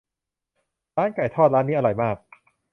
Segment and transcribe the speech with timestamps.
[0.95, 2.17] ร้านไก่ทอดร้านนี้อร่อยมาก